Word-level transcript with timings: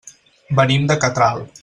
Venim 0.59 0.89
de 0.93 0.97
Catral. 1.05 1.47